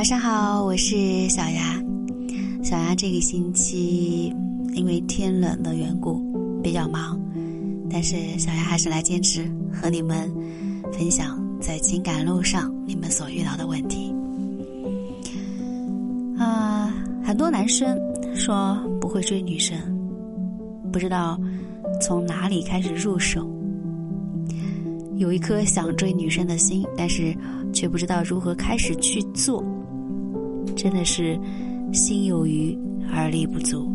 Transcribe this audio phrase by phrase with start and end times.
[0.00, 1.78] 晚上好，我是小牙。
[2.64, 4.34] 小牙这个星期
[4.72, 6.18] 因为天冷的缘故
[6.62, 7.20] 比较忙，
[7.90, 10.32] 但是小牙还是来坚持和你们
[10.90, 14.10] 分享在情感路上你们所遇到的问题。
[16.38, 16.90] 啊，
[17.22, 17.94] 很多男生
[18.34, 19.76] 说不会追女生，
[20.90, 21.38] 不知道
[22.00, 23.46] 从哪里开始入手。
[25.16, 27.36] 有一颗想追女生的心，但是
[27.70, 29.62] 却不知道如何开始去做，
[30.82, 31.38] 真的是
[31.92, 32.74] 心有余
[33.12, 33.86] 而力不足。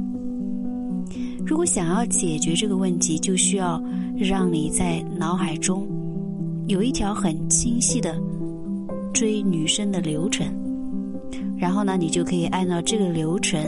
[1.44, 3.82] 如果想要解决这个问题，就需要
[4.16, 5.88] 让你在脑海中
[6.68, 8.16] 有一条很清晰的
[9.12, 10.46] 追女生的流程，
[11.58, 13.60] 然后呢，你就可以按照这个流程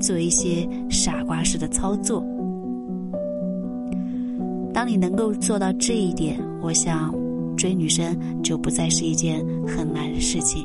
[0.00, 2.20] 做一些傻瓜式的操作。
[4.72, 7.14] 当你能够做到这一点，我想
[7.56, 10.64] 追女生就不再是一件很难的事情。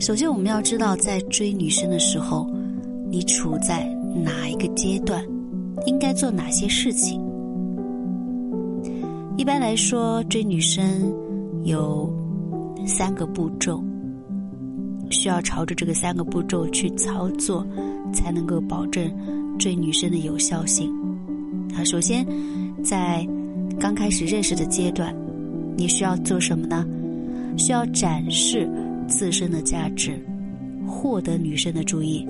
[0.00, 2.48] 首先，我们要知道，在追女生的时候，
[3.10, 3.84] 你处在
[4.24, 5.24] 哪一个阶段，
[5.86, 7.20] 应该做哪些事情。
[9.36, 11.12] 一般来说，追女生
[11.64, 12.08] 有
[12.86, 13.82] 三个步骤，
[15.10, 17.66] 需要朝着这个三个步骤去操作，
[18.12, 19.10] 才能够保证
[19.58, 20.92] 追女生的有效性。
[21.74, 22.24] 啊，首先，
[22.84, 23.26] 在
[23.80, 25.12] 刚开始认识的阶段，
[25.76, 26.86] 你需要做什么呢？
[27.56, 28.68] 需要展示
[29.08, 30.16] 自身的价值，
[30.86, 32.24] 获得女生的注意。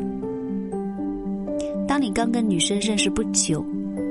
[1.87, 3.65] 当你刚跟女生认识不久，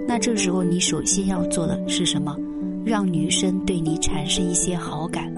[0.08, 2.38] 那这时候你首先要做的是什么？
[2.86, 5.34] 让女生对你产生一些好感。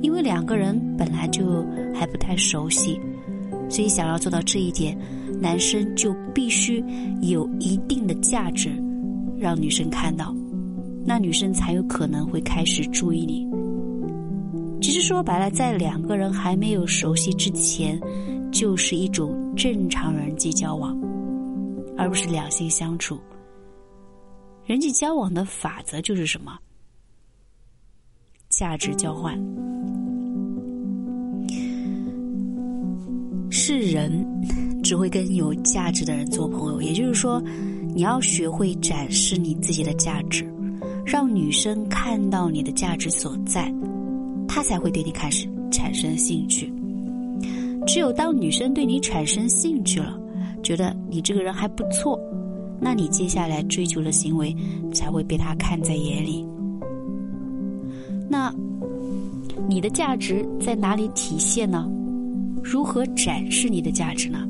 [0.00, 1.64] 因为两个人本来就
[1.94, 2.98] 还不太熟悉，
[3.68, 4.96] 所以想要做到这一点。
[5.40, 6.82] 男生就必须
[7.20, 8.70] 有一定的价值，
[9.38, 10.34] 让女生看到，
[11.04, 13.46] 那女生才有可能会开始注意你。
[14.88, 18.00] 其实说白了，在两个人还没有熟悉之前，
[18.50, 20.98] 就是一种正常人际交往，
[21.94, 23.20] 而不是两性相处。
[24.64, 26.56] 人际交往的法则就是什么？
[28.48, 29.38] 价值交换，
[33.50, 34.26] 是人。
[34.82, 37.38] 只会跟有价值的人做朋友，也就是说，
[37.94, 40.50] 你要学会展示你自己的价值，
[41.04, 43.70] 让女生看到你的价值所在，
[44.48, 46.72] 他才会对你开始产生兴趣。
[47.86, 50.18] 只有当女生对你产生兴趣了，
[50.62, 52.18] 觉得你这个人还不错，
[52.80, 54.54] 那你接下来追求的行为
[54.92, 56.44] 才会被她看在眼里。
[58.28, 58.52] 那
[59.68, 61.88] 你的价值在哪里体现呢？
[62.62, 64.46] 如何展示你的价值呢？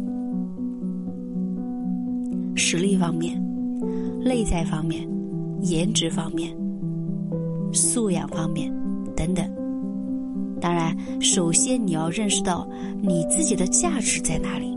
[2.56, 3.40] 实力方面、
[4.24, 5.08] 内在方面、
[5.62, 6.52] 颜值方面、
[7.72, 8.72] 素养方面
[9.14, 9.48] 等等。
[10.60, 12.68] 当然，首先你要认识到
[13.00, 14.76] 你自己的价值在哪里，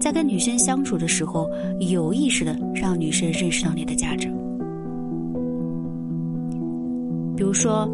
[0.00, 4.28] 在跟女生相处的时候，有意识的让女生认识到你的价值。
[7.36, 7.88] 比如说，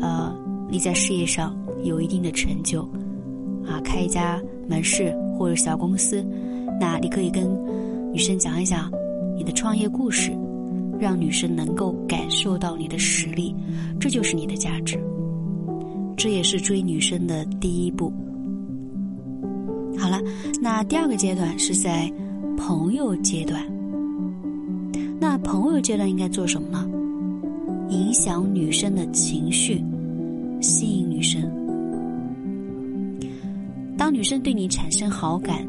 [0.00, 0.34] 呃，
[0.70, 2.82] 你在事业上有一定的成就，
[3.66, 6.24] 啊，开一家门市或者小公司，
[6.80, 7.44] 那你可以跟。
[8.12, 8.92] 女生讲一讲
[9.36, 10.30] 你的创业故事，
[11.00, 13.52] 让女生能够感受到你的实力，
[13.98, 15.02] 这就是你的价值。
[16.16, 18.12] 这也是追女生的第一步。
[19.98, 20.20] 好了，
[20.60, 22.10] 那第二个阶段是在
[22.56, 23.62] 朋友阶段。
[25.20, 26.88] 那朋友阶段应该做什么呢？
[27.90, 29.82] 影响女生的情绪，
[30.60, 31.42] 吸引女生。
[33.96, 35.66] 当女生对你产生好感，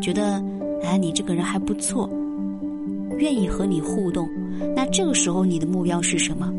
[0.00, 0.42] 觉得。
[0.84, 2.10] 哎，你这个人还不错，
[3.16, 4.28] 愿意和你互动。
[4.74, 6.52] 那这个时候你的目标是什么？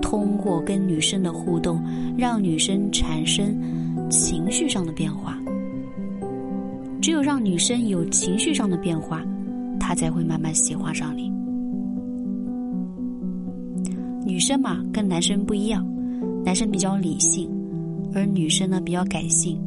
[0.00, 1.82] 通过跟女生的互动，
[2.16, 3.56] 让女生产生
[4.10, 5.38] 情绪上的变化。
[7.00, 9.24] 只有让女生有情绪上的变化，
[9.78, 11.30] 她才会慢慢喜欢上你。
[14.26, 15.86] 女生嘛，跟男生不一样，
[16.44, 17.48] 男生比较理性，
[18.14, 19.58] 而女生呢比较感性，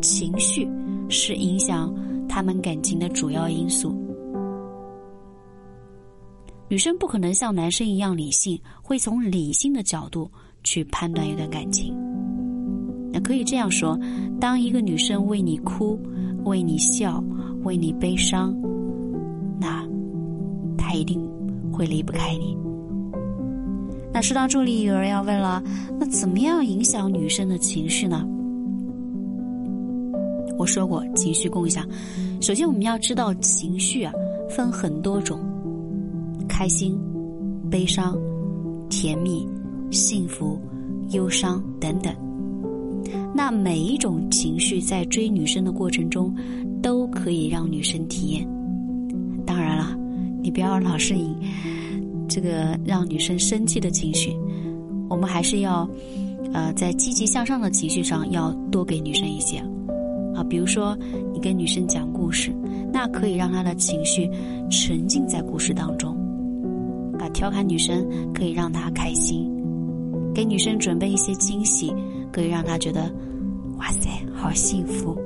[0.00, 0.68] 情绪
[1.08, 1.92] 是影响。
[2.32, 3.92] 他们感情的主要因素，
[6.70, 10.30] 女生不可能像男生一样理性，会从理性的角度
[10.62, 11.92] 去判断一段感情。
[13.12, 13.98] 那可以这样说：，
[14.40, 15.98] 当一个女生为你哭、
[16.44, 17.20] 为你笑、
[17.64, 18.54] 为你悲伤，
[19.60, 19.84] 那
[20.78, 21.20] 她一定
[21.72, 22.56] 会离不开你。
[24.12, 25.60] 那说到这里，有人要问了：，
[25.98, 28.24] 那怎么样影响女生的情绪呢？
[30.56, 31.84] 我说过情绪共享，
[32.40, 34.12] 首先我们要知道情绪啊
[34.48, 35.40] 分很多种，
[36.60, 36.94] 开心、
[37.70, 38.14] 悲伤、
[38.90, 39.48] 甜蜜、
[39.90, 40.60] 幸福、
[41.12, 42.14] 忧伤等等。
[43.34, 46.30] 那每一种情绪在追女生的过程中，
[46.82, 48.46] 都可以让女生体验。
[49.46, 49.96] 当然了，
[50.42, 51.34] 你不要老是以
[52.28, 54.30] 这个让女生生气的情绪，
[55.08, 55.88] 我们还是要，
[56.52, 59.56] 呃，在积极向上的情绪上要多给女生一些。
[60.34, 60.94] 啊，比如说
[61.32, 62.52] 你跟女生讲故事，
[62.92, 64.28] 那可以让她的情绪
[64.70, 66.19] 沉浸在故事当中。
[67.20, 69.48] 啊，调侃女生可以让她开心，
[70.34, 71.92] 给女生准备一些惊喜。
[72.32, 73.12] 可以让他觉得，
[73.76, 75.18] 哇塞，好幸福。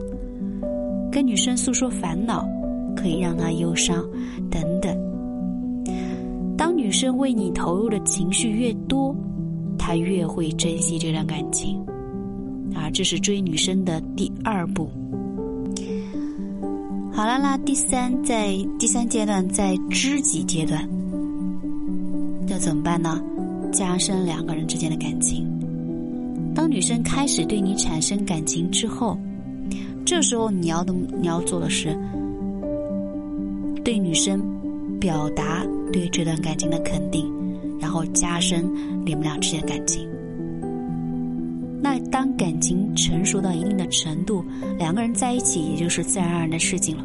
[1.12, 2.48] 跟女生诉说烦恼，
[2.96, 4.02] 可以让她忧伤，
[4.50, 4.96] 等等。
[6.56, 9.14] 当女生为你投入的情绪越多，
[9.78, 11.78] 她越会珍惜这段感情。
[12.74, 14.88] 啊，这是追女生的第二步。
[17.12, 20.88] 好了啦，第三，在第三阶段，在知己阶段，
[22.54, 23.20] 那怎么办呢？
[23.72, 25.44] 加深两个人之间的感情。
[26.54, 29.18] 当女生开始对你产生感情之后，
[30.04, 31.98] 这时候你要的你要做的是，
[33.82, 34.40] 对女生
[35.00, 37.28] 表达对这段感情的肯定，
[37.80, 38.64] 然后加深
[39.04, 40.08] 你们俩之间的感情。
[41.82, 44.44] 那当感情成熟到一定的程度，
[44.78, 47.04] 两个人在一起也就是自然而然的事情了。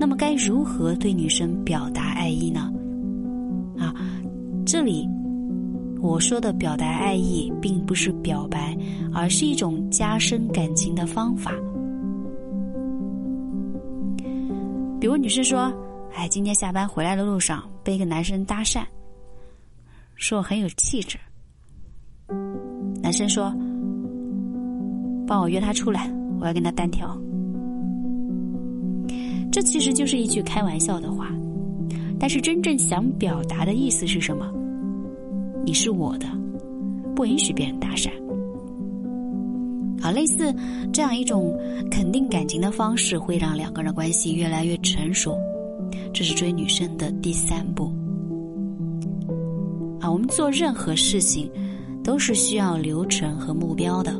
[0.00, 2.72] 那么该如何对女生表达爱意呢？
[4.66, 5.08] 这里。
[6.02, 8.76] 我说的表达爱意，并不是表白，
[9.14, 11.52] 而是一种加深感情的方法。
[15.00, 15.72] 比如女生说
[16.14, 18.82] ：“哎，今天下班回来的路上被一个男生搭讪，
[20.16, 21.18] 说我很有气质。”
[23.02, 23.54] 男生说
[25.26, 27.18] ：“帮我约他出来，我要跟他单挑。”
[29.50, 31.30] 这其实就是一句开玩笑的话，
[32.18, 34.50] 但是真正想表达的意思是什么？
[35.64, 36.26] 你是我的，
[37.14, 38.10] 不允许别人搭讪。
[40.00, 40.54] 啊，类似
[40.92, 41.58] 这样一种
[41.90, 45.36] 肯定感情的方式，会让两个人关系越来越成熟。
[46.12, 47.92] 这是追女生的第三步。
[50.00, 51.50] 啊，我们做任何事情
[52.04, 54.12] 都是需要流程和目标的，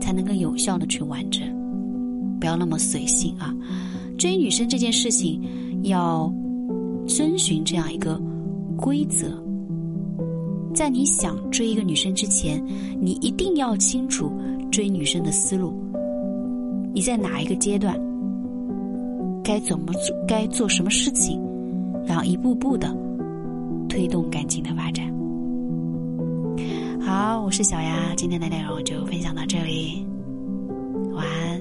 [0.00, 1.46] 才能够有效的去完成。
[2.40, 3.54] 不要那么随性啊！
[4.18, 5.42] 追女生这件事情
[5.82, 6.32] 要
[7.06, 8.20] 遵循这样一个
[8.76, 9.26] 规则。
[10.74, 12.62] 在你想追一个女生之前，
[13.00, 14.30] 你一定要清楚
[14.70, 15.72] 追女生的思路。
[16.92, 17.98] 你在哪一个阶段，
[19.42, 21.40] 该怎么做，该做什么事情，
[22.06, 22.94] 然后一步步的
[23.88, 25.06] 推动感情的发展。
[27.00, 30.06] 好，我是小丫，今天的内容就分享到这里，
[31.14, 31.55] 晚安。